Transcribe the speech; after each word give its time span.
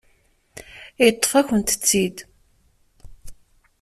Yeṭṭef-akent-t-id. 1.03 2.17